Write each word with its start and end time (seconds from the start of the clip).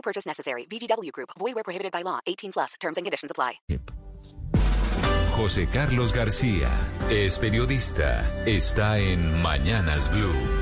No 0.00 0.02
purchase 0.02 0.26
necessary. 0.26 0.64
VGW 0.64 1.12
Group. 1.12 1.30
Void 1.38 1.54
where 1.54 1.64
prohibited 1.64 1.92
by 1.92 2.02
law. 2.02 2.20
18 2.26 2.52
plus. 2.52 2.74
Terms 2.80 2.96
and 2.96 3.04
conditions 3.04 3.30
apply. 3.30 3.60
José 5.36 5.68
Carlos 5.68 6.12
García 6.12 6.70
es 7.10 7.38
periodista. 7.38 8.44
Está 8.46 8.98
en 8.98 9.42
Mañanas 9.42 10.10
Blue. 10.10 10.59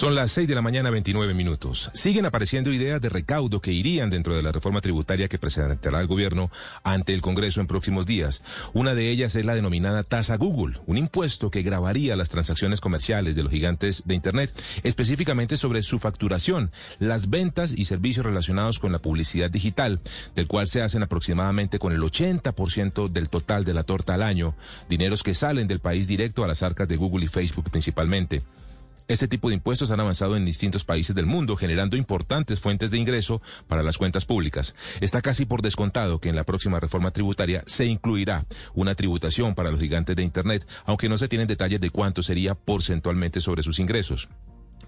Son 0.00 0.14
las 0.14 0.32
6 0.32 0.48
de 0.48 0.54
la 0.54 0.62
mañana, 0.62 0.88
29 0.88 1.34
minutos. 1.34 1.90
Siguen 1.92 2.24
apareciendo 2.24 2.72
ideas 2.72 3.02
de 3.02 3.10
recaudo 3.10 3.60
que 3.60 3.72
irían 3.72 4.08
dentro 4.08 4.34
de 4.34 4.40
la 4.40 4.50
reforma 4.50 4.80
tributaria 4.80 5.28
que 5.28 5.38
presentará 5.38 6.00
el 6.00 6.06
gobierno 6.06 6.50
ante 6.82 7.12
el 7.12 7.20
Congreso 7.20 7.60
en 7.60 7.66
próximos 7.66 8.06
días. 8.06 8.40
Una 8.72 8.94
de 8.94 9.10
ellas 9.10 9.36
es 9.36 9.44
la 9.44 9.54
denominada 9.54 10.02
tasa 10.02 10.38
Google, 10.38 10.80
un 10.86 10.96
impuesto 10.96 11.50
que 11.50 11.60
grabaría 11.60 12.16
las 12.16 12.30
transacciones 12.30 12.80
comerciales 12.80 13.36
de 13.36 13.42
los 13.42 13.52
gigantes 13.52 14.02
de 14.06 14.14
Internet, 14.14 14.54
específicamente 14.84 15.58
sobre 15.58 15.82
su 15.82 15.98
facturación, 15.98 16.70
las 16.98 17.28
ventas 17.28 17.74
y 17.76 17.84
servicios 17.84 18.24
relacionados 18.24 18.78
con 18.78 18.92
la 18.92 19.00
publicidad 19.00 19.50
digital, 19.50 20.00
del 20.34 20.46
cual 20.46 20.66
se 20.66 20.80
hacen 20.80 21.02
aproximadamente 21.02 21.78
con 21.78 21.92
el 21.92 22.00
80% 22.00 23.10
del 23.10 23.28
total 23.28 23.66
de 23.66 23.74
la 23.74 23.82
torta 23.82 24.14
al 24.14 24.22
año, 24.22 24.54
dineros 24.88 25.22
que 25.22 25.34
salen 25.34 25.66
del 25.66 25.80
país 25.80 26.08
directo 26.08 26.42
a 26.42 26.48
las 26.48 26.62
arcas 26.62 26.88
de 26.88 26.96
Google 26.96 27.26
y 27.26 27.28
Facebook 27.28 27.70
principalmente. 27.70 28.40
Este 29.10 29.26
tipo 29.26 29.48
de 29.48 29.56
impuestos 29.56 29.90
han 29.90 29.98
avanzado 29.98 30.36
en 30.36 30.44
distintos 30.44 30.84
países 30.84 31.16
del 31.16 31.26
mundo, 31.26 31.56
generando 31.56 31.96
importantes 31.96 32.60
fuentes 32.60 32.92
de 32.92 32.98
ingreso 32.98 33.42
para 33.66 33.82
las 33.82 33.98
cuentas 33.98 34.24
públicas. 34.24 34.76
Está 35.00 35.20
casi 35.20 35.46
por 35.46 35.62
descontado 35.62 36.20
que 36.20 36.28
en 36.28 36.36
la 36.36 36.44
próxima 36.44 36.78
reforma 36.78 37.10
tributaria 37.10 37.64
se 37.66 37.86
incluirá 37.86 38.46
una 38.72 38.94
tributación 38.94 39.56
para 39.56 39.72
los 39.72 39.80
gigantes 39.80 40.14
de 40.14 40.22
Internet, 40.22 40.64
aunque 40.84 41.08
no 41.08 41.18
se 41.18 41.26
tienen 41.26 41.48
detalles 41.48 41.80
de 41.80 41.90
cuánto 41.90 42.22
sería 42.22 42.54
porcentualmente 42.54 43.40
sobre 43.40 43.64
sus 43.64 43.80
ingresos. 43.80 44.28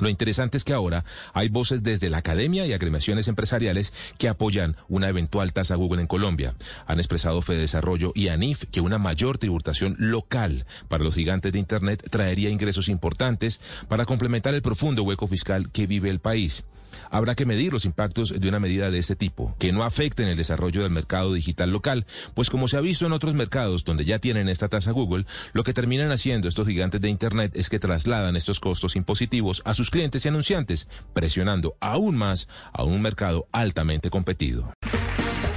Lo 0.03 0.09
interesante 0.09 0.57
es 0.57 0.65
que 0.65 0.73
ahora 0.73 1.05
hay 1.33 1.49
voces 1.49 1.85
desde 1.85 2.11
la 2.11 2.19
academia 2.19 2.67
y 2.67 2.73
agremiaciones 2.73 3.29
empresariales 3.29 3.93
que 4.19 4.29
apoyan 4.29 4.77
una 4.89 5.09
eventual 5.09 5.53
tasa 5.53 5.77
Google 5.77 6.01
en 6.01 6.09
Colombia. 6.09 6.57
Han 6.87 6.99
expresado 6.99 7.41
Fede 7.41 7.61
Desarrollo 7.61 8.11
y 8.17 8.27
ANIF 8.27 8.65
que 8.73 8.81
una 8.81 8.99
mayor 8.99 9.39
tributación 9.39 9.95
local 10.01 10.67
para 10.89 11.05
los 11.05 11.15
gigantes 11.15 11.53
de 11.53 11.61
Internet 11.61 12.05
traería 12.11 12.51
ingresos 12.51 12.89
importantes 12.89 13.61
para 13.87 14.05
complementar 14.05 14.55
el 14.55 14.63
profundo 14.63 15.05
hueco 15.05 15.29
fiscal 15.29 15.71
que 15.71 15.87
vive 15.87 16.11
el 16.11 16.19
país. 16.19 16.65
Habrá 17.11 17.35
que 17.35 17.47
medir 17.47 17.73
los 17.73 17.85
impactos 17.85 18.41
de 18.41 18.49
una 18.49 18.61
medida 18.61 18.91
de 18.91 18.99
este 18.99 19.17
tipo, 19.17 19.55
que 19.59 19.73
no 19.73 19.85
afecten 19.85 20.29
el 20.29 20.37
desarrollo 20.37 20.83
del 20.83 20.91
mercado 20.91 21.33
digital 21.33 21.71
local, 21.71 22.07
pues 22.35 22.51
como 22.51 22.69
se 22.69 22.77
ha 22.77 22.81
visto 22.81 23.07
en 23.07 23.13
otros 23.13 23.35
mercados 23.35 23.85
donde 23.85 24.05
ya 24.05 24.19
tienen 24.19 24.49
esta 24.49 24.69
tasa 24.69 24.93
Google, 24.93 25.27
lo 25.53 25.65
que 25.65 25.75
terminan 25.75 26.11
haciendo 26.11 26.49
estos 26.49 26.67
gigantes 26.67 27.01
de 27.01 27.09
Internet 27.09 27.53
es 27.55 27.69
que 27.69 27.79
trasladan 27.79 28.37
estos 28.37 28.61
costos 28.61 28.97
impositivos 28.97 29.63
a 29.65 29.75
sus 29.75 29.91
clientes 29.93 30.25
y 30.25 30.29
anunciantes, 30.29 30.89
presionando 31.13 31.77
aún 31.79 32.17
más 32.17 32.49
a 32.73 32.83
un 32.83 33.01
mercado 33.01 33.47
altamente 33.53 34.11
competido. 34.11 34.75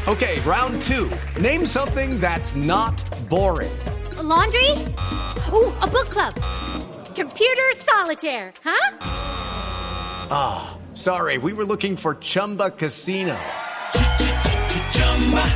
Okay, 0.07 0.39
round 0.41 0.79
two. 0.83 1.09
Name 1.41 1.65
something 1.65 2.19
that's 2.19 2.55
not 2.55 2.93
boring. 3.27 3.75
A 4.19 4.23
laundry? 4.23 4.69
Ooh, 5.51 5.73
a 5.81 5.87
book 5.87 6.09
club. 6.11 6.35
Computer 7.15 7.73
solitaire, 7.77 8.53
huh? 8.63 8.97
Ah, 10.29 10.77
sorry, 10.93 11.39
we 11.39 11.53
were 11.53 11.65
looking 11.65 11.95
for 11.97 12.15
Chumba 12.15 12.69
Casino. 12.69 13.35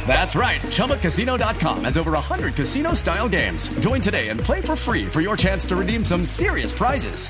That's 0.08 0.36
right. 0.36 0.62
ChumbaCasino.com 0.62 1.84
has 1.84 1.98
over 1.98 2.12
100 2.12 2.56
casino 2.56 2.94
style 2.96 3.30
games. 3.30 3.70
Join 3.80 4.02
today 4.02 4.30
and 4.30 4.40
play 4.40 4.62
for 4.62 4.75
free 4.75 5.06
for 5.06 5.22
your 5.22 5.38
chance 5.38 5.66
to 5.68 5.75
redeem 5.75 6.04
some 6.04 6.25
serious 6.25 6.72
prizes. 6.72 7.30